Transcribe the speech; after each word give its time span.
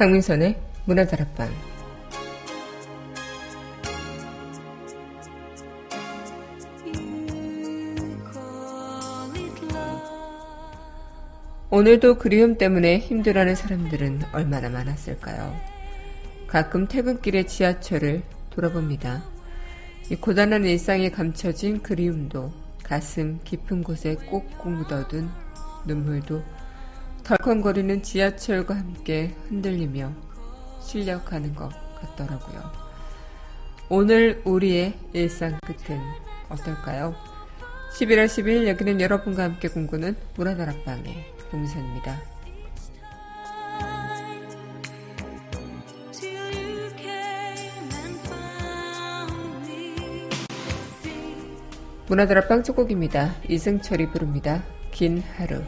강민선의 0.00 0.56
문화다락방 0.86 1.50
오늘도 11.68 12.16
그리움 12.16 12.56
때문에 12.56 12.96
힘들어하는 12.96 13.54
사람들은 13.54 14.22
얼마나 14.32 14.70
많았을까요? 14.70 15.54
가끔 16.46 16.88
퇴근길에 16.88 17.42
지하철을 17.42 18.22
돌아봅니다. 18.48 19.22
이 20.10 20.16
고단한 20.16 20.64
일상에 20.64 21.10
감춰진 21.10 21.82
그리움도 21.82 22.50
가슴 22.82 23.38
깊은 23.44 23.82
곳에 23.82 24.14
꼭꼭 24.14 24.66
묻어둔 24.66 25.28
눈물도 25.84 26.42
덜컹거리는 27.24 28.02
지하철과 28.02 28.74
함께 28.76 29.34
흔들리며 29.48 30.12
실려가는 30.82 31.54
것 31.54 31.70
같더라고요. 32.00 32.72
오늘 33.88 34.40
우리의 34.44 34.94
일상 35.12 35.58
끝은 35.60 36.00
어떨까요? 36.48 37.14
11월 37.98 38.26
10일 38.26 38.68
여기는 38.68 39.00
여러분과 39.00 39.44
함께 39.44 39.68
공부는 39.68 40.16
문화다락방의 40.36 41.34
봉선입니다. 41.50 42.20
문화다락방 52.08 52.64
첫 52.64 52.74
곡입니다. 52.74 53.36
이승철이 53.48 54.10
부릅니다. 54.10 54.64
긴 54.90 55.22
하루. 55.36 55.62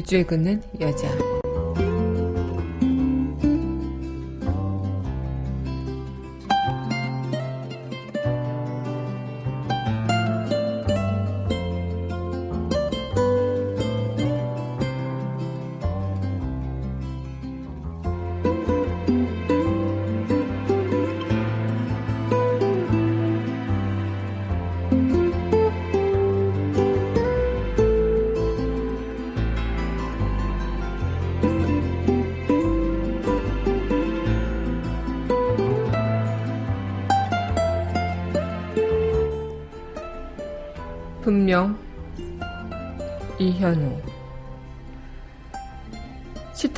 밑줄에 0.00 0.22
긋는 0.24 0.62
여자. 0.80 1.39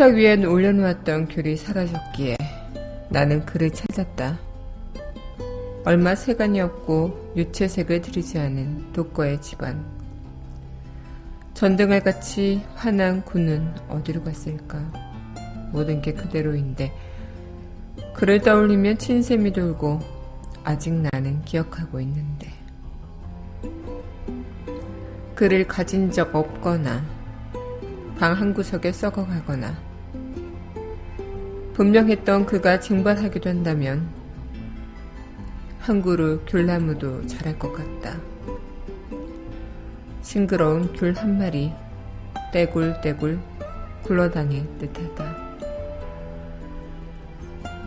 식탁 0.02 0.16
위엔 0.16 0.44
올려놓았던 0.44 1.28
귤이 1.28 1.56
사라졌기에 1.56 2.36
나는 3.08 3.46
그를 3.46 3.70
찾았다. 3.70 4.36
얼마 5.84 6.16
세간이 6.16 6.60
없고 6.60 7.34
유채색을 7.36 8.02
들이지 8.02 8.36
않은 8.36 8.92
독거의 8.94 9.40
집안. 9.40 9.80
전등알 11.54 12.00
같이 12.00 12.64
환한 12.74 13.24
구는 13.24 13.72
어디로 13.88 14.24
갔을까? 14.24 14.80
모든 15.70 16.02
게 16.02 16.12
그대로인데 16.12 16.92
그를 18.12 18.40
떠올리면 18.40 18.98
친샘이 18.98 19.52
돌고 19.52 20.00
아직 20.64 20.94
나는 20.94 21.42
기억하고 21.42 22.00
있는데. 22.00 22.50
그를 25.36 25.68
가진 25.68 26.10
적 26.10 26.34
없거나 26.34 27.04
방 28.18 28.34
한 28.34 28.52
구석에 28.52 28.90
썩어가거나 28.90 29.91
분명했던 31.74 32.46
그가 32.46 32.80
징발하기도 32.80 33.48
한다면 33.48 34.08
한 35.80 36.02
그루 36.02 36.40
귤나무도 36.46 37.26
자랄 37.26 37.58
것 37.58 37.72
같다. 37.72 38.16
싱그러운 40.20 40.92
귤 40.92 41.14
한 41.16 41.38
마리 41.38 41.72
떼굴떼굴 42.52 43.40
굴러다닐 44.02 44.66
듯하다. 44.78 45.52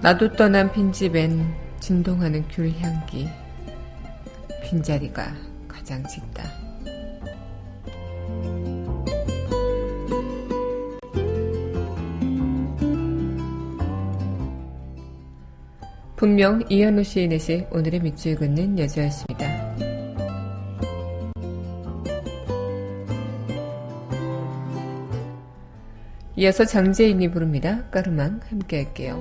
나도 0.01 0.33
떠난 0.33 0.71
빈집엔 0.71 1.53
진동하는 1.79 2.43
귤 2.49 2.73
향기. 2.79 3.29
빈자리가 4.63 5.31
가장 5.67 6.03
짙다. 6.07 6.64
분명 16.15 16.63
이현우 16.69 17.03
시인의 17.03 17.39
시 17.39 17.65
오늘의 17.71 17.99
밑줄 17.99 18.37
긋는 18.37 18.79
여자였습니다. 18.79 19.75
이어서 26.37 26.65
장재인이 26.65 27.31
부릅니다. 27.31 27.83
까르망 27.91 28.39
함께 28.49 28.83
할게요. 28.83 29.19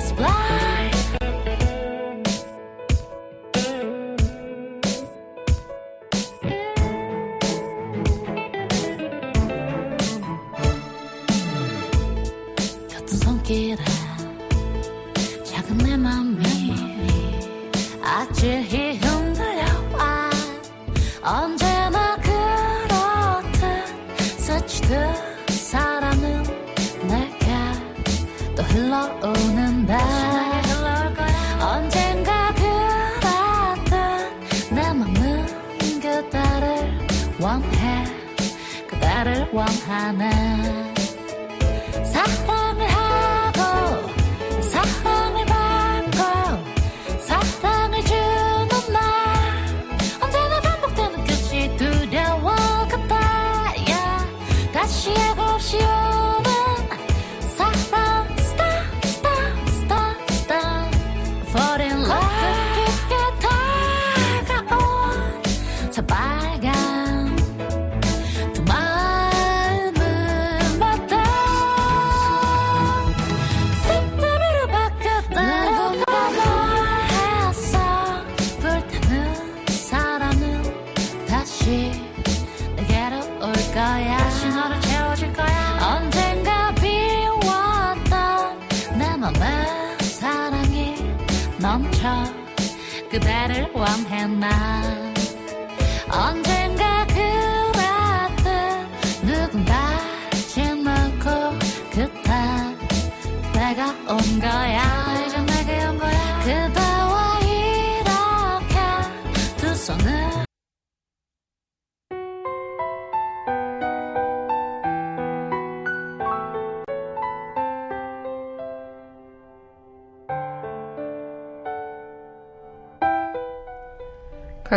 this 0.00 0.12
black. 0.12 0.39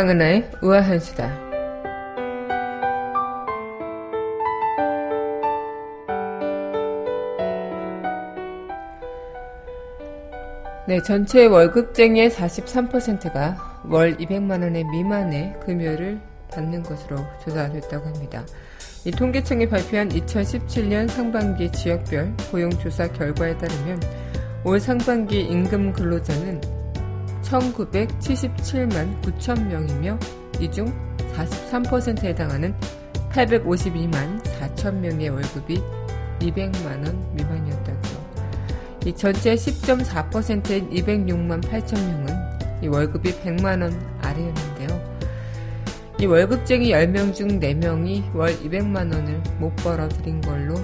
강은하의 0.04 0.50
우아한 0.60 1.00
수다. 1.00 1.32
네, 10.86 11.00
전체 11.06 11.46
월급쟁이의 11.46 12.28
43%가 12.28 13.56
월 13.88 14.14
200만원의 14.18 14.90
미만의 14.90 15.60
금요를 15.64 16.20
받는 16.52 16.82
것으로 16.82 17.16
조사됐다고 17.42 18.06
합니다. 18.06 18.44
이 19.06 19.10
통계청이 19.10 19.70
발표한 19.70 20.10
2017년 20.10 21.08
상반기 21.08 21.72
지역별 21.72 22.34
고용조사 22.50 23.08
결과에 23.12 23.56
따르면 23.56 24.02
올 24.64 24.78
상반기 24.78 25.40
임금 25.40 25.94
근로자는 25.94 26.73
1977만 27.44 29.20
9천 29.22 29.66
명이며 29.66 30.18
이 30.60 30.70
중 30.70 30.86
43%에 31.34 32.28
해당하는 32.28 32.74
852만 33.30 34.40
4천 34.42 34.94
명의 34.94 35.28
월급이 35.28 35.82
200만 36.40 37.04
원 37.04 37.34
미만이었다고요. 37.34 38.24
이 39.06 39.12
전체 39.14 39.54
10.4%인 39.54 40.90
206만 40.90 41.62
8천 41.62 41.98
명은 41.98 42.26
이 42.82 42.88
월급이 42.88 43.32
100만 43.40 43.82
원 43.82 44.18
아래였는데요. 44.22 45.14
이 46.20 46.26
월급쟁이 46.26 46.90
10명 46.90 47.34
중 47.34 47.60
4명이 47.60 48.34
월 48.34 48.50
200만 48.60 49.12
원을 49.12 49.42
못 49.58 49.74
벌어들인 49.76 50.40
걸로 50.40 50.74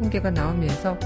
통계가 0.00 0.30
나오면서 0.30 0.98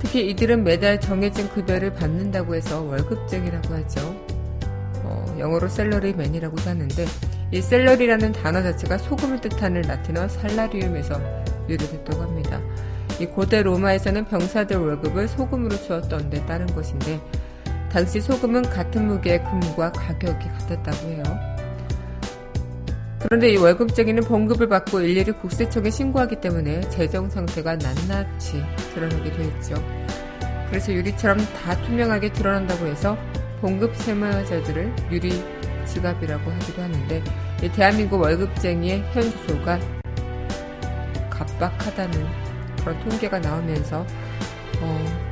특히 0.00 0.30
이들은 0.30 0.64
매달 0.64 0.98
정해진 0.98 1.48
급여를 1.50 1.92
받는다고 1.92 2.54
해서 2.54 2.82
월급쟁이라고 2.82 3.74
하죠. 3.74 4.00
어, 5.04 5.36
영어로 5.38 5.68
샐러리맨이라고도 5.68 6.68
하는데 6.68 7.06
이 7.52 7.60
salary라는 7.60 8.32
단어 8.32 8.62
자체가 8.62 8.98
소금을 8.98 9.40
뜻하는 9.40 9.82
라틴어 9.82 10.28
salarium에서 10.28 11.20
유래됐다고 11.68 12.22
합니다. 12.22 12.60
이 13.20 13.26
고대 13.26 13.62
로마에서는 13.62 14.24
병사들 14.24 14.76
월급을 14.78 15.28
소금으로 15.28 15.76
주었던 15.76 16.30
데 16.30 16.44
따른 16.46 16.66
것인데 16.66 17.20
당시 17.92 18.20
소금은 18.20 18.62
같은 18.62 19.06
무게의 19.06 19.44
금과 19.44 19.92
가격이 19.92 20.48
같았다고 20.48 21.08
해요. 21.08 21.49
그런데 23.22 23.50
이 23.50 23.56
월급쟁이는 23.58 24.24
봉급을 24.24 24.68
받고 24.68 25.00
일일이 25.02 25.30
국세청에 25.32 25.90
신고하기 25.90 26.40
때문에 26.40 26.80
재정 26.88 27.28
상태가 27.28 27.76
낱낱이 27.76 28.62
드러나게 28.94 29.30
되었죠. 29.32 29.74
그래서 30.68 30.92
유리처럼 30.92 31.38
다 31.38 31.76
투명하게 31.82 32.32
드러난다고 32.32 32.86
해서 32.86 33.18
봉급 33.60 33.94
세무자들을 33.94 34.94
유리 35.10 35.30
지갑이라고 35.86 36.50
하기도 36.50 36.82
하는데 36.82 37.22
대한민국 37.74 38.20
월급쟁이의 38.20 39.02
현수소가 39.12 39.78
각박하다는 41.28 42.26
그런 42.78 43.00
통계가 43.00 43.38
나오면서 43.38 44.06
어, 44.80 45.30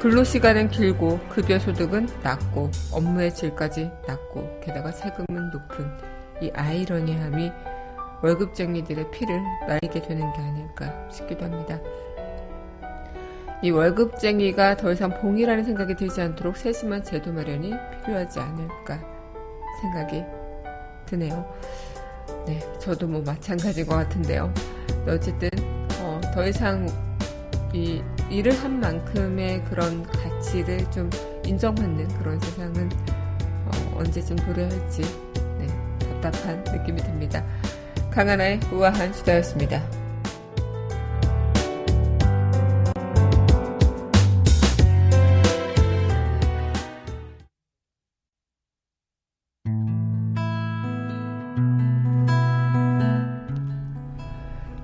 근로시간은 0.00 0.70
길고 0.70 1.18
급여 1.28 1.58
소득은 1.58 2.08
낮고 2.22 2.70
업무의 2.92 3.34
질까지 3.34 3.90
낮고 4.06 4.60
게다가 4.62 4.92
세금은 4.92 5.50
높은 5.50 6.17
이 6.40 6.50
아이러니함이 6.54 7.50
월급쟁이들의 8.22 9.10
피를 9.10 9.40
말리게 9.66 10.02
되는 10.02 10.32
게 10.32 10.40
아닐까 10.40 11.08
싶기도 11.10 11.44
합니다. 11.44 11.78
이 13.62 13.70
월급쟁이가 13.70 14.76
더 14.76 14.92
이상 14.92 15.20
봉이라는 15.20 15.64
생각이 15.64 15.94
들지 15.96 16.20
않도록 16.20 16.56
세심한 16.56 17.02
제도 17.02 17.32
마련이 17.32 17.72
필요하지 18.04 18.38
않을까 18.38 19.00
생각이 19.80 20.24
드네요. 21.06 21.54
네, 22.46 22.60
저도 22.78 23.06
뭐 23.06 23.22
마찬가지인 23.22 23.86
것 23.86 23.96
같은데요. 23.96 24.52
어쨌든 25.08 25.48
어, 26.00 26.20
더 26.34 26.46
이상 26.46 26.86
이 27.72 28.02
일을 28.30 28.52
한 28.52 28.78
만큼의 28.80 29.64
그런 29.64 30.04
가치를 30.04 30.90
좀 30.90 31.10
인정받는 31.44 32.08
그런 32.18 32.38
세상은 32.40 32.88
어, 33.66 33.98
언제쯤 33.98 34.36
도래할지 34.36 35.02
네, 35.02 35.27
답답한 36.20 36.62
느낌이 36.64 37.00
듭니다. 37.00 37.44
강하나의 38.10 38.60
우아한 38.72 39.12
수다였습니다. 39.12 39.82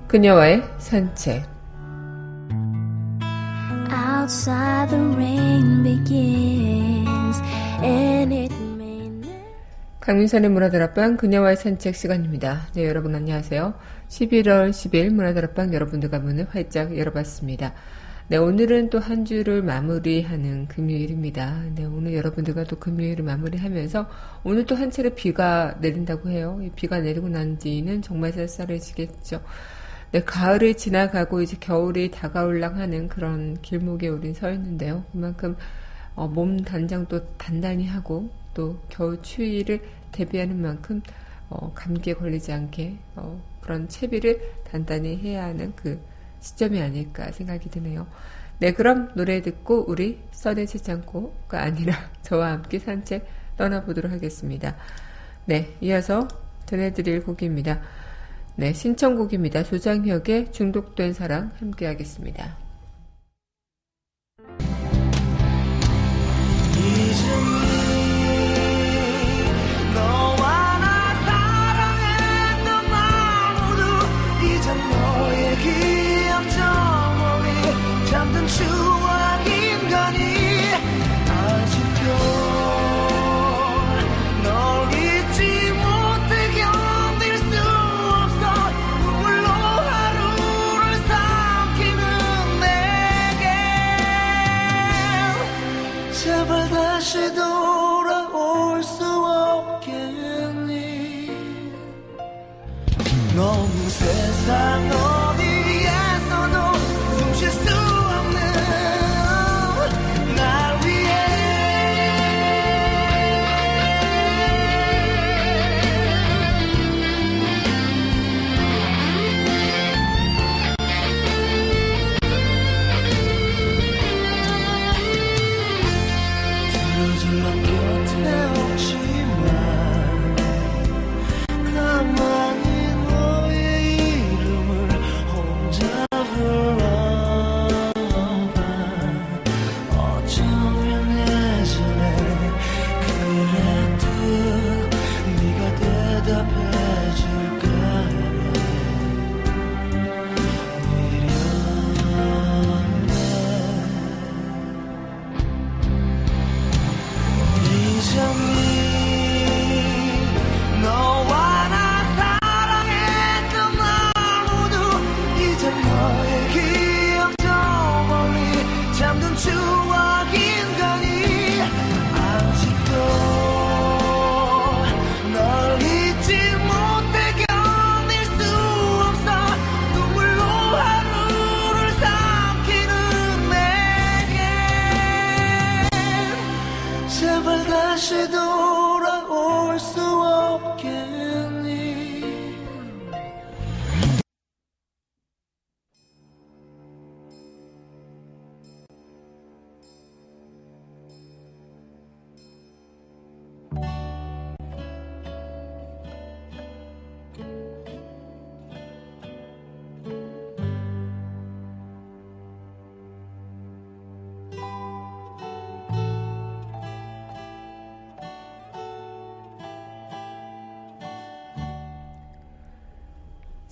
그녀와의 0.07 0.63
산책 0.77 1.55
강민선의 10.05 10.51
문화들 10.51 10.83
앞방 10.83 11.17
그녀와의 11.17 11.57
산책 11.57 11.95
시간입니다. 11.95 12.67
네, 12.75 12.85
여러분 12.85 13.15
안녕하세요. 13.15 13.73
11월 14.07 14.69
10일 14.69 15.09
문화들 15.09 15.45
앞방 15.45 15.73
여러분들과 15.73 16.19
문을 16.19 16.45
활짝 16.51 16.95
열어봤습니다. 16.95 17.73
네, 18.27 18.37
오늘은 18.37 18.91
또 18.91 18.99
한 18.99 19.25
주를 19.25 19.63
마무리하는 19.63 20.67
금요일입니다. 20.67 21.63
네, 21.73 21.85
오늘 21.85 22.13
여러분들과 22.13 22.65
또 22.65 22.77
금요일을 22.77 23.25
마무리하면서 23.25 24.07
오늘 24.43 24.67
또 24.67 24.75
한 24.75 24.91
차례 24.91 25.09
비가 25.09 25.75
내린다고 25.81 26.29
해요. 26.29 26.61
비가 26.75 26.99
내리고 26.99 27.27
난 27.27 27.57
뒤는 27.57 28.03
정말 28.03 28.31
쌀쌀해지겠죠. 28.31 29.41
네, 30.11 30.21
가을이 30.23 30.75
지나가고 30.77 31.41
이제 31.41 31.57
겨울이 31.59 32.11
다가올랑 32.11 32.77
하는 32.77 33.07
그런 33.07 33.59
길목에 33.63 34.09
우린 34.09 34.35
서 34.35 34.51
있는데요. 34.51 35.03
그만큼 35.11 35.55
어, 36.13 36.27
몸 36.27 36.59
단장도 36.59 37.37
단단히 37.37 37.87
하고 37.87 38.29
또 38.55 38.79
겨울 38.89 39.21
추위를 39.21 39.81
대비하는 40.11 40.59
만큼 40.59 41.03
어, 41.49 41.71
감기에 41.75 42.15
걸리지 42.15 42.51
않게 42.51 42.97
어, 43.15 43.39
그런 43.61 43.87
채비를 43.87 44.41
단단히 44.63 45.17
해야 45.17 45.43
하는 45.45 45.73
그 45.75 46.01
시점이 46.39 46.81
아닐까 46.81 47.31
생각이 47.31 47.69
드네요. 47.69 48.07
네, 48.57 48.73
그럼 48.73 49.11
노래 49.15 49.41
듣고 49.41 49.85
우리 49.87 50.19
써내지 50.31 50.91
않고가 50.91 51.61
아니라 51.61 51.93
저와 52.23 52.51
함께 52.51 52.79
산책 52.79 53.27
떠나보도록 53.57 54.11
하겠습니다. 54.11 54.75
네, 55.45 55.75
이어서 55.81 56.27
전해드릴 56.65 57.23
곡입니다. 57.23 57.81
네, 58.55 58.73
신청곡입니다. 58.73 59.63
조장혁의 59.63 60.51
중독된 60.51 61.13
사랑 61.13 61.51
함께 61.59 61.85
하겠습니다. 61.85 62.64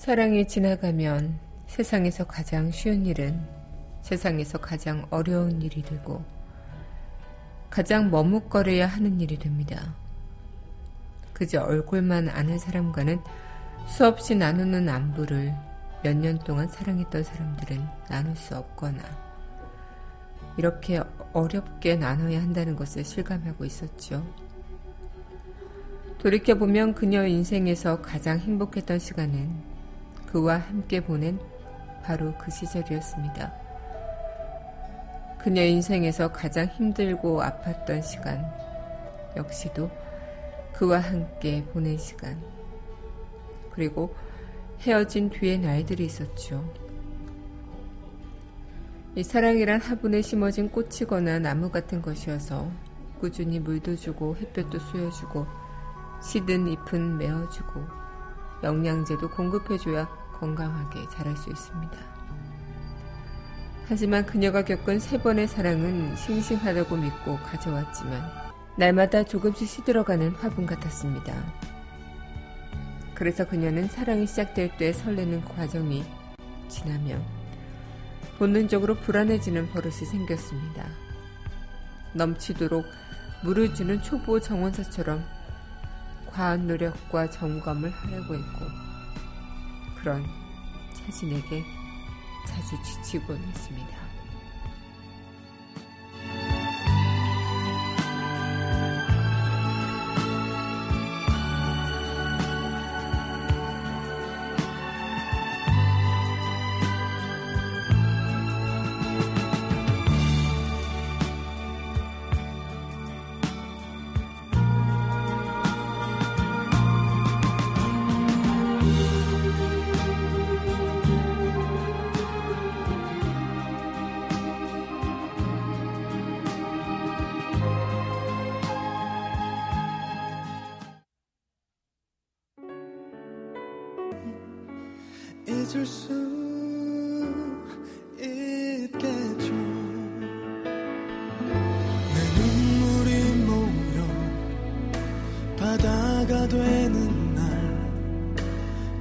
사랑이 0.03 0.45
지나가면 0.49 1.39
세상에서 1.67 2.25
가장 2.27 2.69
쉬운 2.71 3.05
일은 3.05 3.39
세상에서 4.01 4.57
가장 4.57 5.07
어려운 5.09 5.61
일이 5.61 5.81
되고 5.81 6.21
가장 7.69 8.11
머뭇거려야 8.11 8.85
하는 8.85 9.21
일이 9.21 9.39
됩니다. 9.39 9.95
그저 11.31 11.61
얼굴만 11.61 12.27
아는 12.27 12.59
사람과는 12.59 13.21
수없이 13.87 14.35
나누는 14.35 14.89
안부를 14.89 15.55
몇 16.03 16.17
년 16.17 16.37
동안 16.39 16.67
사랑했던 16.67 17.23
사람들은 17.23 17.87
나눌 18.09 18.35
수 18.35 18.57
없거나 18.57 18.99
이렇게 20.57 21.01
어렵게 21.31 21.95
나눠야 21.95 22.41
한다는 22.41 22.75
것을 22.75 23.05
실감하고 23.05 23.63
있었죠. 23.63 24.21
돌이켜보면 26.17 26.93
그녀 26.93 27.25
인생에서 27.25 28.01
가장 28.01 28.39
행복했던 28.39 28.99
시간은 28.99 29.72
그와 30.33 30.57
함께 30.57 30.99
보낸 30.99 31.39
바로 32.01 32.33
그 32.39 32.49
시절이었습니다. 32.49 33.53
그녀 35.37 35.61
인생에서 35.61 36.31
가장 36.31 36.65
힘들고 36.65 37.39
아팠던 37.39 38.01
시간, 38.01 38.43
역시도 39.37 39.91
그와 40.73 41.01
함께 41.01 41.63
보낸 41.65 41.99
시간. 41.99 42.41
그리고 43.73 44.15
헤어진 44.79 45.29
뒤의 45.29 45.59
날들이 45.59 46.05
있었죠. 46.05 46.67
이 49.13 49.21
사랑이란 49.21 49.81
화분에 49.81 50.23
심어진 50.23 50.71
꽃이거나 50.71 51.37
나무 51.37 51.69
같은 51.69 52.01
것이어서 52.01 52.71
꾸준히 53.19 53.59
물도 53.59 53.97
주고 53.97 54.35
햇볕도 54.35 54.79
쏘여주고 54.79 55.45
시든 56.23 56.69
잎은 56.69 57.19
메어주고 57.19 57.81
영양제도 58.63 59.29
공급해줘야 59.29 60.22
건강하게 60.43 61.07
자랄 61.09 61.37
수 61.37 61.49
있습니다. 61.49 61.97
하지만 63.87 64.25
그녀가 64.25 64.63
겪은 64.63 64.99
세 64.99 65.17
번의 65.17 65.47
사랑은 65.47 66.15
싱싱하다고 66.17 66.97
믿고 66.97 67.37
가져왔지만 67.37 68.21
날마다 68.77 69.23
조금씩 69.23 69.67
시들어가는 69.67 70.31
화분 70.31 70.65
같았습니다. 70.65 71.33
그래서 73.13 73.45
그녀는 73.47 73.87
사랑이 73.87 74.27
시작될 74.27 74.77
때 74.77 74.91
설레는 74.91 75.45
과정이 75.45 76.03
지나면 76.67 77.23
본능적으로 78.37 78.95
불안해지는 78.95 79.69
버릇이 79.69 79.93
생겼습니다. 79.93 80.85
넘치도록 82.13 82.85
물을 83.43 83.73
주는 83.73 84.01
초보 84.01 84.39
정원사처럼 84.41 85.23
과한 86.27 86.67
노력과 86.67 87.29
점검을 87.29 87.91
하려고 87.91 88.35
했고 88.35 88.92
그런 90.03 90.21
자신에게 90.93 91.63
자주 92.45 92.75
지치곤 92.83 93.37
했습니다. 93.37 94.02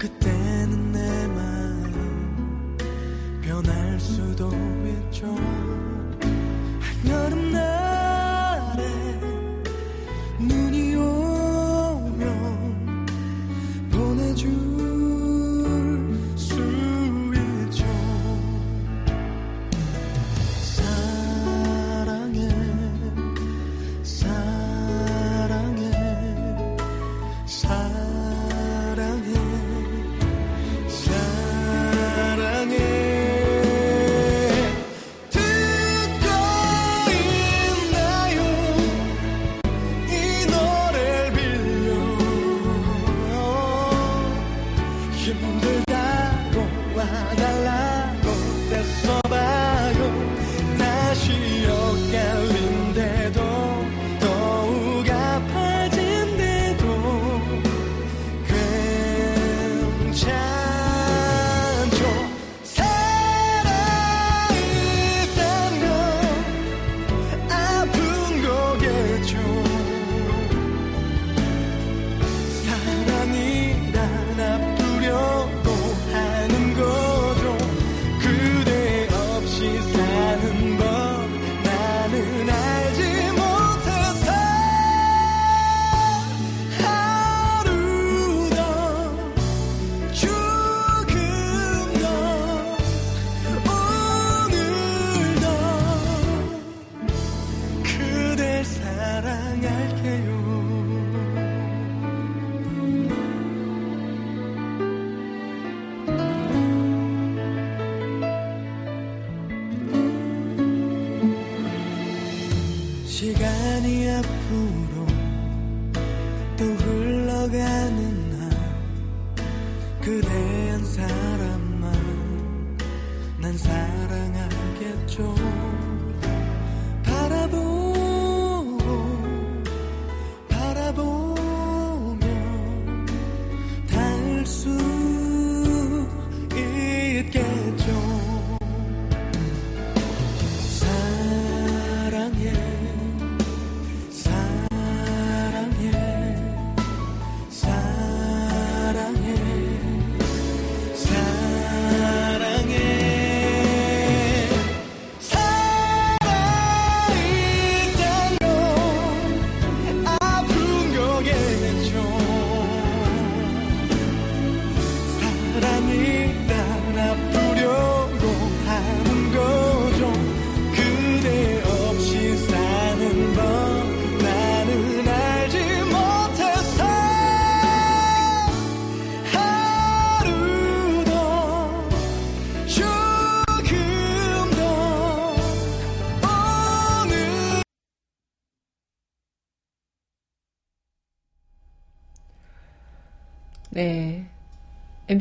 그때 0.02 0.31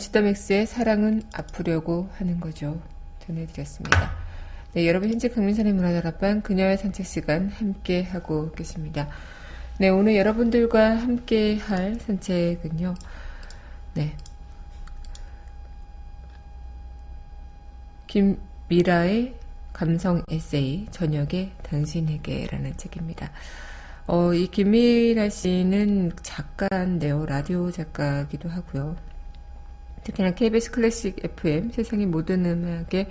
MC 0.01 0.11
더맥스의 0.13 0.65
사랑은 0.65 1.21
아프려고 1.31 2.09
하는 2.17 2.39
거죠. 2.39 2.81
전해드렸습니다. 3.19 4.11
네, 4.73 4.87
여러분 4.87 5.09
현재 5.09 5.29
강민선의 5.29 5.73
문화다락방 5.73 6.41
그녀의 6.41 6.79
산책 6.79 7.05
시간 7.05 7.49
함께 7.49 8.01
하고 8.01 8.51
계십니다. 8.53 9.09
네, 9.77 9.89
오늘 9.89 10.15
여러분들과 10.15 10.95
함께 10.97 11.57
할 11.57 11.99
산책은요. 11.99 12.95
네. 13.93 14.15
김미라의 18.07 19.35
감성 19.71 20.23
에세이 20.31 20.87
저녁에 20.89 21.51
당신에게라는 21.61 22.75
책입니다. 22.77 23.31
어, 24.07 24.33
이 24.33 24.47
김미라 24.47 25.29
씨는 25.29 26.13
작가인데요. 26.23 27.27
라디오 27.27 27.69
작가기도 27.69 28.49
하고요. 28.49 29.10
특히나 30.03 30.31
KBS 30.31 30.71
클래식 30.71 31.23
FM 31.23 31.71
세상의 31.71 32.07
모든 32.07 32.45
음악의 32.45 33.07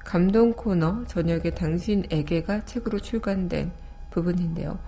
감동 0.00 0.52
코너 0.52 1.04
저녁에 1.06 1.50
당신에게가 1.50 2.64
책으로 2.64 3.00
출간된 3.00 3.72
부분인데요. 4.10 4.78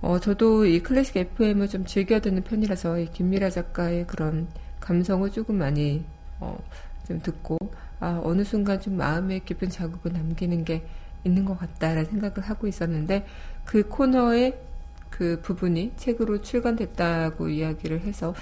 어, 0.00 0.18
저도 0.18 0.66
이 0.66 0.80
클래식 0.80 1.16
FM을 1.16 1.68
좀 1.68 1.84
즐겨 1.84 2.20
듣는 2.20 2.42
편이라서 2.44 2.98
이 3.00 3.10
김미라 3.10 3.50
작가의 3.50 4.06
그런 4.06 4.48
감성을 4.80 5.30
조금 5.30 5.58
많이 5.58 6.04
어, 6.40 6.58
좀 7.06 7.20
듣고 7.20 7.58
아, 8.00 8.20
어느 8.22 8.44
순간 8.44 8.80
좀 8.80 8.96
마음에 8.96 9.38
깊은 9.38 9.70
자국을 9.70 10.12
남기는 10.12 10.64
게 10.64 10.86
있는 11.24 11.44
것 11.44 11.58
같다라는 11.58 12.04
생각을 12.04 12.40
하고 12.40 12.66
있었는데 12.66 13.26
그 13.64 13.88
코너의 13.88 14.58
그 15.10 15.40
부분이 15.42 15.92
책으로 15.96 16.42
출간됐다고 16.42 17.48
이야기를 17.48 18.00
해서 18.00 18.34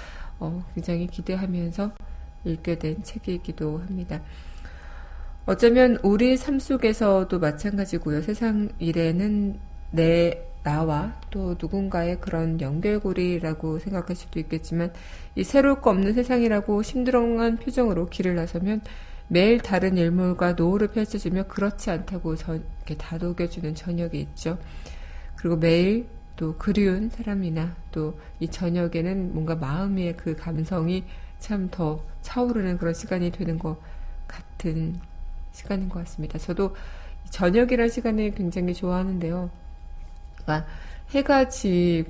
어, 0.43 0.61
굉장히 0.75 1.07
기대하면서 1.07 1.91
읽게 2.43 2.77
된 2.77 3.01
책이기도 3.01 3.77
합니다. 3.77 4.21
어쩌면 5.45 5.97
우리 6.03 6.35
삶 6.35 6.59
속에서도 6.59 7.39
마찬가지고요. 7.39 8.21
세상 8.21 8.69
일에는 8.79 9.57
내 9.91 10.45
나와 10.63 11.17
또 11.29 11.55
누군가의 11.59 12.19
그런 12.19 12.59
연결고리라고 12.59 13.79
생각할 13.79 14.15
수도 14.15 14.39
있겠지만 14.39 14.91
이 15.35 15.43
새로울 15.43 15.81
거 15.81 15.89
없는 15.91 16.13
세상이라고 16.13 16.81
심드렁한 16.81 17.57
표정으로 17.57 18.07
길을 18.07 18.35
나서면 18.35 18.81
매일 19.29 19.59
다른 19.59 19.97
일몰과 19.97 20.53
노을을 20.53 20.89
펼쳐주며 20.89 21.43
그렇지 21.47 21.89
않다고 21.89 22.35
저, 22.35 22.55
이렇게 22.55 22.95
다독여주는 22.97 23.75
저녁이 23.75 24.19
있죠. 24.19 24.57
그리고 25.35 25.55
매일 25.57 26.07
또 26.35 26.55
그리운 26.57 27.09
사람이나 27.09 27.75
또 27.91 28.13
이 28.39 28.47
저녁에는 28.49 29.33
뭔가 29.33 29.55
마음의 29.55 30.17
그 30.17 30.35
감성이 30.35 31.03
참 31.39 31.69
더 31.71 32.03
차오르는 32.21 32.77
그런 32.77 32.93
시간이 32.93 33.31
되는 33.31 33.57
것 33.59 33.77
같은 34.27 34.99
시간인 35.53 35.89
것 35.89 35.99
같습니다. 35.99 36.37
저도 36.39 36.75
저녁이라는 37.29 37.89
시간을 37.89 38.31
굉장히 38.31 38.73
좋아하는데요. 38.73 39.49
그러니까 40.37 40.67
해가 41.11 41.49
지 41.49 42.05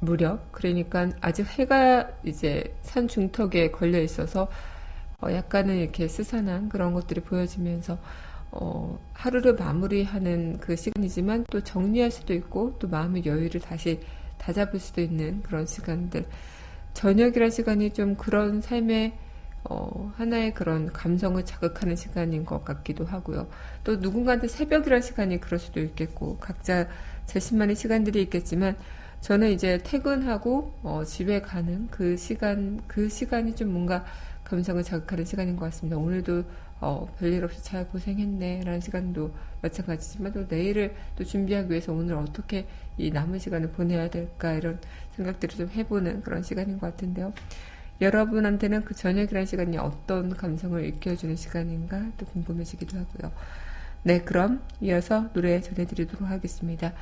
무렵, 0.00 0.50
그러니까 0.52 1.10
아직 1.20 1.46
해가 1.58 2.10
이제 2.24 2.74
산 2.82 3.06
중턱에 3.08 3.70
걸려 3.70 4.00
있어서 4.00 4.48
어, 5.20 5.32
약간은 5.32 5.76
이렇게 5.78 6.08
스산한 6.08 6.68
그런 6.68 6.92
것들이 6.94 7.20
보여지면서 7.22 7.98
어, 8.52 8.98
하루를 9.14 9.54
마무리하는 9.54 10.58
그 10.60 10.76
시간이지만 10.76 11.46
또 11.50 11.60
정리할 11.62 12.10
수도 12.10 12.34
있고 12.34 12.76
또 12.78 12.86
마음의 12.86 13.24
여유를 13.24 13.60
다시 13.60 14.00
다잡을 14.38 14.78
수도 14.78 15.00
있는 15.00 15.42
그런 15.42 15.66
시간들. 15.66 16.26
저녁이란 16.94 17.50
시간이 17.50 17.92
좀 17.94 18.14
그런 18.14 18.60
삶의 18.60 19.12
어, 19.64 20.12
하나의 20.16 20.54
그런 20.54 20.92
감성을 20.92 21.42
자극하는 21.44 21.96
시간인 21.96 22.44
것 22.44 22.64
같기도 22.64 23.04
하고요. 23.04 23.48
또 23.84 23.96
누군가한테 23.96 24.48
새벽이란 24.48 25.00
시간이 25.00 25.40
그럴 25.40 25.58
수도 25.58 25.80
있겠고 25.80 26.36
각자 26.38 26.88
자신만의 27.26 27.76
시간들이 27.76 28.20
있겠지만 28.22 28.76
저는 29.20 29.50
이제 29.50 29.78
퇴근하고 29.78 30.74
어, 30.82 31.04
집에 31.04 31.40
가는 31.40 31.86
그 31.90 32.16
시간 32.16 32.80
그 32.88 33.08
시간이 33.08 33.54
좀 33.54 33.72
뭔가 33.72 34.04
감성을 34.42 34.82
자극하는 34.82 35.24
시간인 35.24 35.56
것 35.56 35.66
같습니다. 35.66 35.96
오늘도 35.96 36.44
어, 36.82 37.08
별일 37.18 37.44
없이 37.44 37.62
잘 37.62 37.88
고생했네 37.88 38.62
라는 38.64 38.80
시간도 38.80 39.32
마찬가지지만 39.62 40.32
또 40.32 40.44
내일을 40.48 40.94
또 41.16 41.22
준비하기 41.22 41.70
위해서 41.70 41.92
오늘 41.92 42.16
어떻게 42.16 42.66
이 42.98 43.12
남은 43.12 43.38
시간을 43.38 43.70
보내야 43.70 44.10
될까 44.10 44.52
이런 44.54 44.80
생각들을 45.12 45.56
좀 45.56 45.70
해보는 45.70 46.22
그런 46.22 46.42
시간인 46.42 46.80
것 46.80 46.90
같은데요. 46.90 47.32
여러분한테는 48.00 48.84
그 48.84 48.94
저녁이라는 48.94 49.46
시간이 49.46 49.78
어떤 49.78 50.36
감성을 50.36 50.84
일깨워주는 50.84 51.36
시간인가 51.36 52.10
또 52.18 52.26
궁금해지기도 52.26 52.98
하고요. 52.98 53.32
네, 54.02 54.22
그럼 54.22 54.60
이어서 54.80 55.32
노래 55.32 55.60
전해드리도록 55.60 56.28
하겠습니다. 56.28 56.92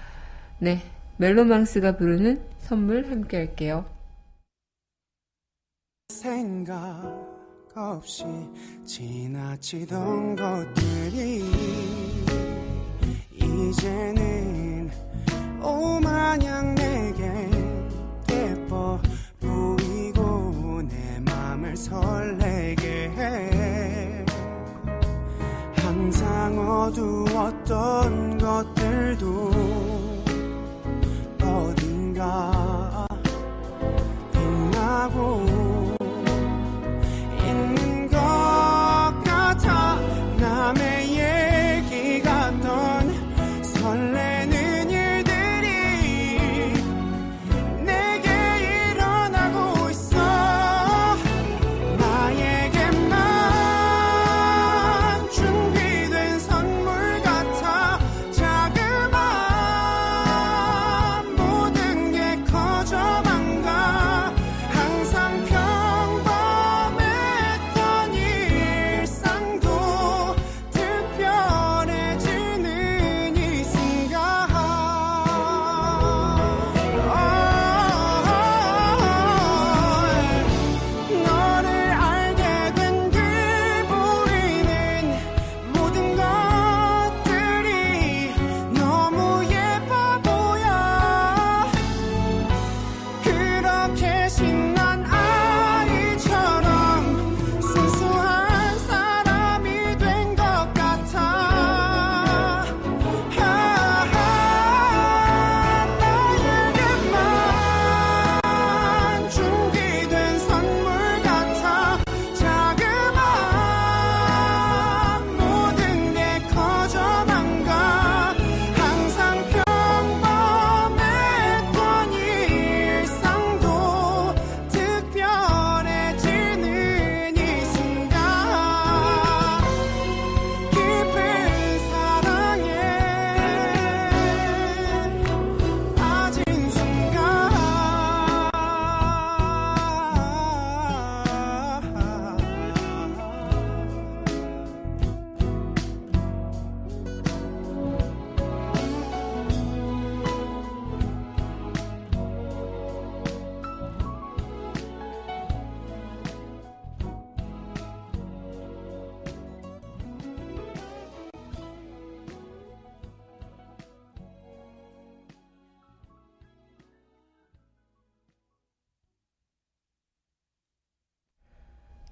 네, 0.58 0.82
멜로망스가 1.16 1.96
부르는 1.96 2.42
선물 2.58 3.10
함께 3.10 3.38
할게요. 3.38 3.86
생각 6.10 7.39
없이 7.74 8.24
지나치던 8.84 10.36
것들이 10.36 11.44
이제는 13.32 14.90
오마냥 15.62 16.74
내게 16.74 17.50
예뻐 18.30 19.00
보이고 19.38 20.82
내 20.82 21.20
맘을 21.20 21.76
설레게 21.76 23.10
해. 23.16 24.24
항상 25.76 26.58
어두웠던 26.58 28.38
것들도 28.38 29.50
어딘가 31.42 33.06
빛나고 34.32 35.59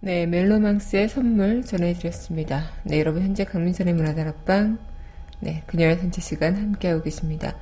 네, 0.09 0.25
멜로망스의 0.25 1.11
선물 1.11 1.63
전해드렸습니다. 1.63 2.65
네, 2.83 2.99
여러분 2.99 3.21
현재 3.21 3.45
강민선의 3.45 3.93
문화다락방 3.93 4.79
네, 5.41 5.63
그녀의 5.67 5.99
산책 5.99 6.25
시간 6.25 6.57
함께하고 6.57 7.03
계십니다. 7.03 7.55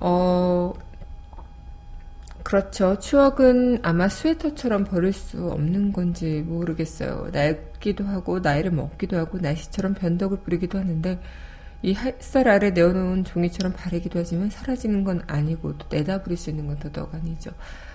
어, 0.00 0.72
그렇죠. 2.42 2.98
추억은 2.98 3.80
아마 3.82 4.08
스웨터처럼 4.08 4.84
버릴 4.84 5.12
수 5.12 5.50
없는 5.50 5.92
건지 5.92 6.42
모르겠어요. 6.46 7.28
낡기도 7.30 8.06
하고 8.06 8.38
나이를 8.38 8.70
먹기도 8.70 9.18
하고 9.18 9.36
날씨처럼 9.36 9.92
변덕을 9.92 10.38
부리기도 10.38 10.78
하는데 10.78 11.20
이 11.82 11.94
햇살 11.94 12.48
아래 12.48 12.70
내어놓은 12.70 13.24
종이처럼 13.24 13.74
바래기도 13.74 14.20
하지만 14.20 14.48
사라지는 14.48 15.04
건 15.04 15.20
아니고 15.26 15.76
또 15.76 15.86
내다 15.90 16.22
버릴 16.22 16.38
수 16.38 16.48
있는 16.48 16.68
건 16.68 16.78
더더욱 16.78 17.14
아니죠. 17.14 17.50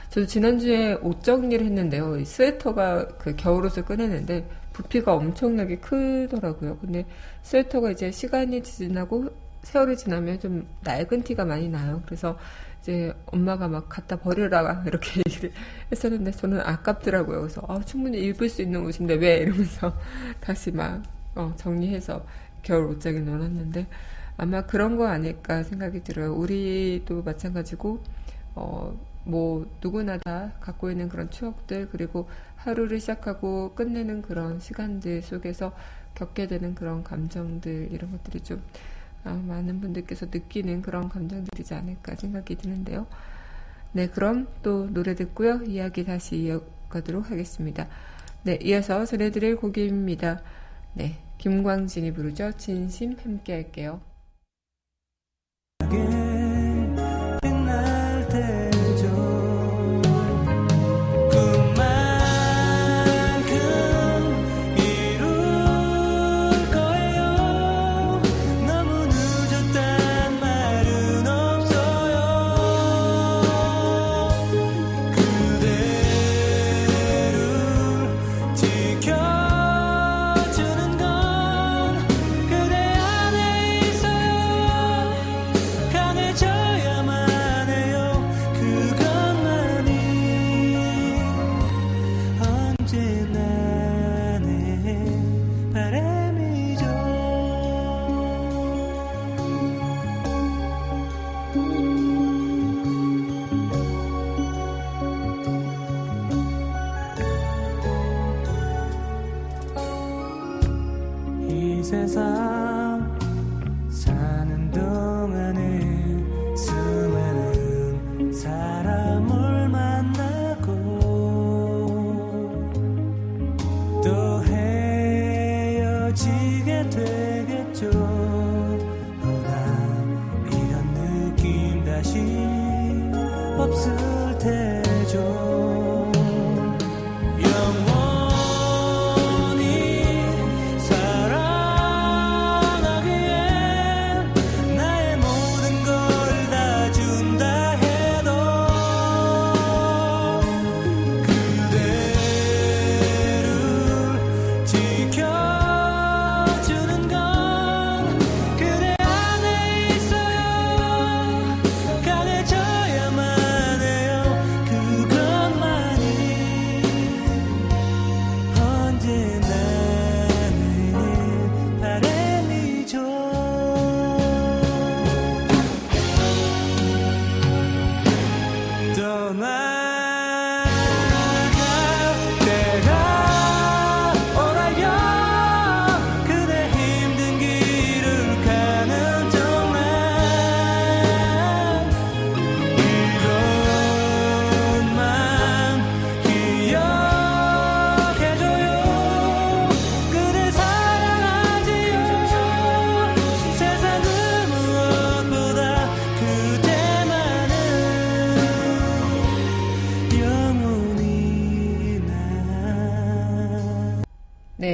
저도 0.10 0.26
지난주에 0.26 0.94
옷 1.02 1.24
정리를 1.24 1.64
했는데요. 1.66 2.18
이 2.18 2.26
스웨터가 2.26 3.08
그 3.20 3.36
겨울옷을 3.36 3.86
꺼내는데 3.86 4.48
부피가 4.74 5.14
엄청나게 5.14 5.78
크더라고요. 5.78 6.78
근데 6.78 7.06
스웨터가 7.44 7.92
이제 7.92 8.12
시간이 8.12 8.64
지나고 8.64 9.30
세월이 9.64 9.98
지나면 9.98 10.40
좀 10.40 10.68
낡은 10.82 11.22
티가 11.24 11.46
많이 11.46 11.70
나요. 11.70 12.02
그래서 12.06 12.38
이제 12.82 13.14
엄마가 13.28 13.68
막 13.68 13.88
갖다 13.90 14.16
버리라 14.16 14.84
이렇게 14.88 15.22
얘기를 15.28 15.52
했었는데 15.92 16.32
저는 16.32 16.62
아깝더라고요. 16.62 17.42
그래서 17.42 17.62
아, 17.68 17.80
충분히 17.86 18.20
입을 18.20 18.50
수 18.50 18.62
있는 18.62 18.84
옷인데 18.86 19.16
왜 19.16 19.38
이러면서 19.38 19.96
다시 20.40 20.72
막 20.72 21.04
어, 21.36 21.54
정리해서 21.56 22.26
겨울 22.64 22.86
옷장에 22.86 23.20
넣어놨는데 23.20 23.86
아마 24.38 24.66
그런 24.66 24.98
거 24.98 25.08
아닐까 25.08 25.62
생각이 25.62 26.04
들어요. 26.04 26.34
우리도 26.34 27.22
마찬가지고 27.24 28.02
어, 28.60 28.94
뭐 29.24 29.66
누구나 29.82 30.18
다 30.18 30.52
갖고 30.60 30.92
있는 30.92 31.08
그런 31.08 31.30
추억들 31.30 31.90
그리고 31.90 32.28
하루를 32.58 33.00
시작하고 33.00 33.74
끝내는 33.74 34.22
그런 34.22 34.60
시간들 34.60 35.22
속에서 35.22 35.74
겪게 36.16 36.48
되는 36.48 36.76
그런 36.76 37.04
감정들 37.04 37.90
이런 37.92 38.12
것들이 38.12 38.42
좀 38.42 38.62
아, 39.24 39.34
많은 39.34 39.80
분들께서 39.80 40.28
느끼는 40.28 40.82
그런 40.82 41.08
감정들이지 41.08 41.74
않을까 41.74 42.16
생각이 42.16 42.56
드는데요. 42.56 43.08
네, 43.94 44.08
그럼 44.08 44.48
또 44.62 44.88
노래 44.92 45.16
듣고요. 45.16 45.64
이야기 45.64 46.04
다시 46.04 46.38
이어가도록 46.38 47.32
하겠습니다. 47.32 47.88
네, 48.44 48.60
이어서 48.62 49.06
전해드릴 49.06 49.56
곡입니다. 49.56 50.42
네, 50.94 51.18
김광진이 51.38 52.14
부르죠. 52.14 52.52
진심 52.58 53.16
함께 53.24 53.54
할게요. 53.54 54.02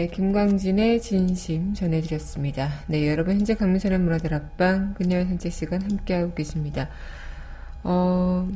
김광진의 0.07 1.01
진심 1.01 1.73
전해드렸습니다. 1.73 2.69
네, 2.87 3.07
여러분 3.09 3.35
현재 3.35 3.55
강민선의 3.55 3.99
문화들 3.99 4.33
앞방 4.33 4.93
그녀의 4.95 5.25
산책 5.27 5.51
시간 5.51 5.81
함께하고 5.81 6.33
계십니다. 6.33 6.89
어, 7.83 8.47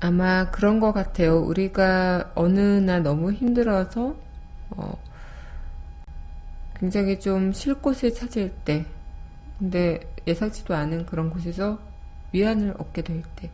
아마 0.00 0.50
그런 0.50 0.80
것 0.80 0.92
같아요. 0.92 1.38
우리가 1.40 2.32
어느 2.34 2.60
날 2.60 3.02
너무 3.02 3.32
힘들어서 3.32 4.14
어, 4.70 4.98
굉장히 6.78 7.18
좀 7.20 7.52
쉴 7.52 7.74
곳을 7.74 8.12
찾을 8.14 8.50
때, 8.64 8.84
근데 9.58 10.00
예상치도 10.26 10.74
않은 10.74 11.06
그런 11.06 11.30
곳에서 11.30 11.78
위안을 12.32 12.74
얻게 12.78 13.02
될 13.02 13.22
때, 13.36 13.50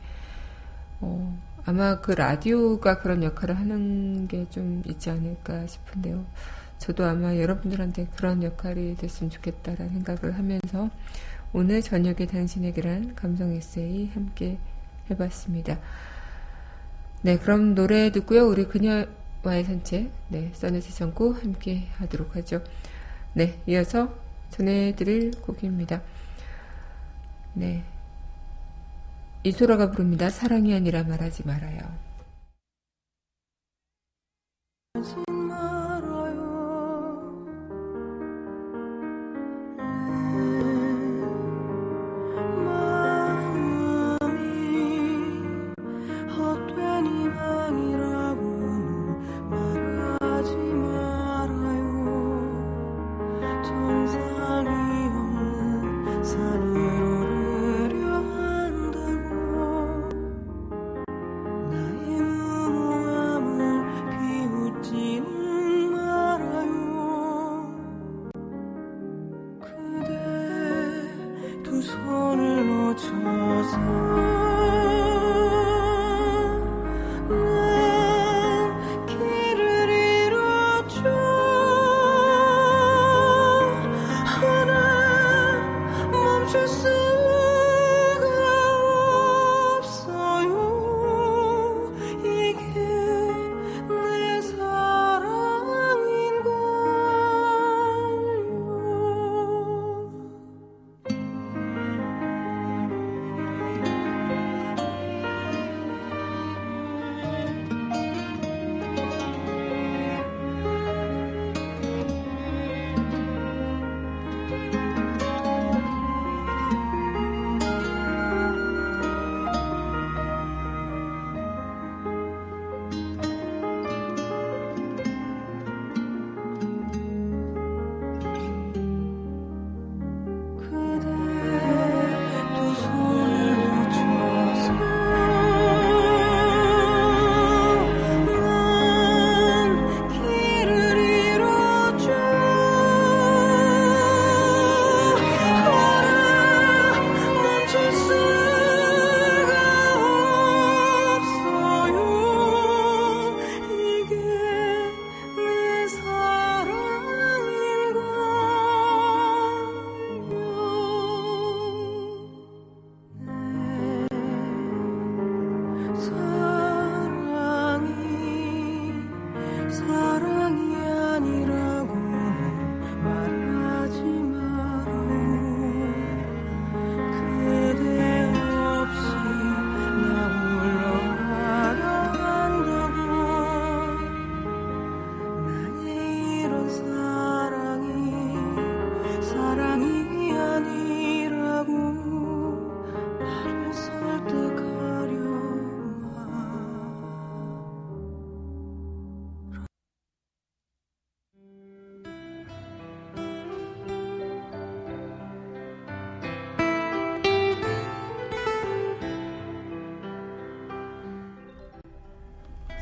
어, 1.00 1.38
아마 1.66 2.00
그 2.00 2.12
라디오가 2.12 3.00
그런 3.00 3.22
역할을 3.22 3.58
하는 3.58 4.26
게 4.28 4.46
좀 4.50 4.82
있지 4.86 5.10
않을까 5.10 5.66
싶은데요. 5.66 6.24
저도 6.78 7.04
아마 7.04 7.36
여러분들한테 7.36 8.06
그런 8.16 8.42
역할이 8.42 8.96
됐으면 8.96 9.30
좋겠다라는 9.30 9.92
생각을 9.92 10.36
하면서 10.38 10.90
오늘 11.52 11.82
저녁에 11.82 12.26
당신에게란 12.26 13.14
감성 13.14 13.52
에세이 13.52 14.10
함께 14.14 14.58
해봤습니다. 15.10 15.78
네, 17.22 17.38
그럼 17.38 17.74
노래 17.74 18.10
듣고요. 18.12 18.46
우리 18.48 18.64
그녀와의 18.66 19.64
산책, 19.64 20.10
네, 20.28 20.50
써넷의 20.54 20.92
전구 20.94 21.32
함께 21.32 21.88
하도록 21.98 22.34
하죠. 22.36 22.62
네, 23.34 23.60
이어서 23.66 24.14
전해드릴 24.50 25.32
곡입니다. 25.42 26.00
네. 27.54 27.84
이소라가 29.42 29.90
부릅니다. 29.90 30.28
사랑이 30.28 30.74
아니라 30.74 31.02
말하지 31.02 31.46
말아요. 31.46 31.80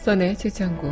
선의 0.09 0.35
최창구 0.39 0.91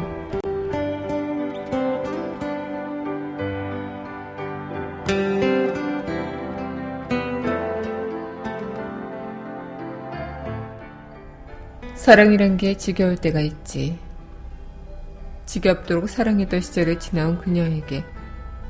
사랑이란 11.94 12.58
게 12.58 12.76
지겨울 12.76 13.16
때가 13.16 13.40
있지. 13.40 13.98
지겹도록 15.46 16.10
사랑했던 16.10 16.60
시절을 16.60 16.98
지나온 16.98 17.38
그녀에게 17.38 18.04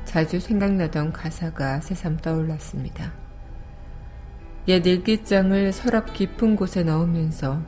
자주 0.05 0.39
생각나던 0.39 1.11
가사가 1.11 1.81
새삼 1.81 2.19
떠올랐습니다. 2.19 3.11
옛 4.69 4.87
일기장을 4.87 5.73
서랍 5.73 6.13
깊은 6.13 6.55
곳에 6.55 6.83
넣으면서 6.83 7.61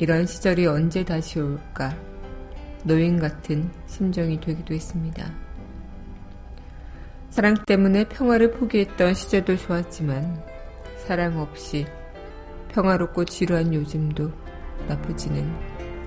이런 0.00 0.24
시절이 0.24 0.66
언제 0.66 1.04
다시 1.04 1.38
올까 1.38 1.94
노인 2.84 3.20
같은 3.20 3.70
심정이 3.86 4.40
되기도 4.40 4.72
했습니다. 4.72 5.30
사랑 7.28 7.54
때문에 7.66 8.04
평화를 8.04 8.52
포기했던 8.52 9.12
시절도 9.12 9.58
좋았지만 9.58 10.42
사랑 11.06 11.38
없이 11.38 11.84
평화롭고 12.70 13.26
지루한 13.26 13.74
요즘도 13.74 14.32
나쁘지는 14.88 15.54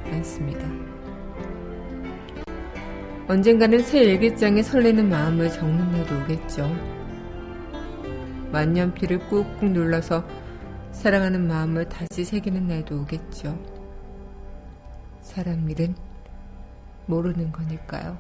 않습니다. 0.06 0.68
언젠가는 3.28 3.78
새 3.78 4.06
일기장에 4.06 4.64
설레는 4.64 5.08
마음을 5.08 5.52
적는 5.52 5.92
날도 5.92 6.16
오겠죠. 6.24 6.76
만년필을 8.52 9.30
꾹꾹 9.30 9.68
눌러서 9.68 10.28
사랑하는 10.92 11.48
마음을 11.48 11.88
다시 11.90 12.26
새기는 12.26 12.68
날도 12.68 13.02
오겠죠. 13.02 13.73
사람 15.34 15.68
일은 15.68 15.96
모르는 17.08 17.52
거니까요. 17.52 18.16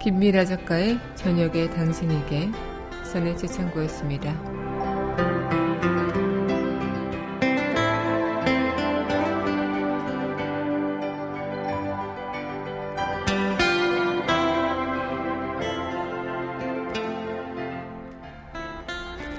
김미라 0.00 0.44
작가의 0.44 1.00
저녁에 1.16 1.68
당신에게 1.70 2.48
선의 3.02 3.36
재창고였습니다. 3.36 4.59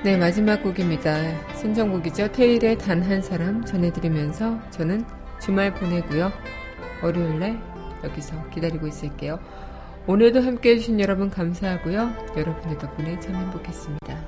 네, 0.03 0.17
마지막 0.17 0.63
곡입니다. 0.63 1.55
신청곡이죠. 1.55 2.31
테일의 2.31 2.77
단 2.79 3.03
한 3.03 3.21
사람 3.21 3.63
전해드리면서 3.63 4.59
저는 4.71 5.05
주말 5.39 5.73
보내고요. 5.75 6.31
월요일에 7.03 7.55
여기서 8.03 8.49
기다리고 8.49 8.87
있을게요. 8.87 9.39
오늘도 10.07 10.41
함께 10.41 10.71
해주신 10.71 10.99
여러분 10.99 11.29
감사하고요. 11.29 12.13
여러분의 12.35 12.79
덕분에 12.79 13.19
참 13.19 13.35
행복했습니다. 13.35 14.20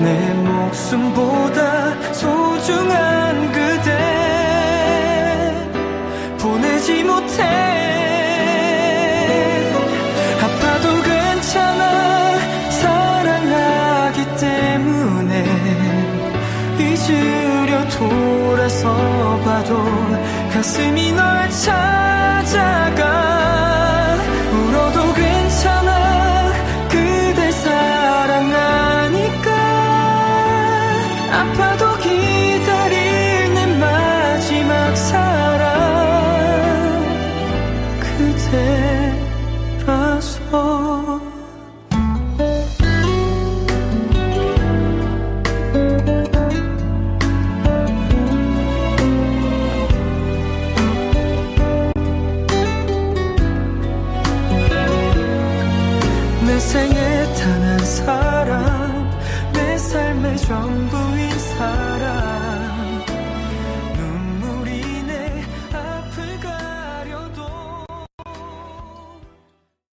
내 0.00 0.34
목숨보다 0.34 2.12
소중한 2.12 3.52
그대 3.52 3.90
보내지 6.38 7.04
못해. 7.04 7.42
아파도 10.40 11.02
괜찮아 11.02 12.38
사랑하기 12.70 14.18
때문에 14.36 15.32
잊으려 16.78 17.88
돌아서 17.88 19.40
봐도 19.44 19.84
가슴이 20.52 21.12
널 21.12 21.50
찾아 21.50 22.07